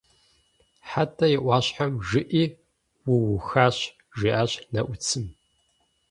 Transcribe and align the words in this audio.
«Хьэтӏэ 0.89 1.27
и 1.35 1.37
ӏуащхьэм 1.43 1.91
жыӏи, 2.07 2.43
уухащ»,– 3.11 3.77
жиӏащ 4.17 4.51
Нэӏуцым. 4.73 5.25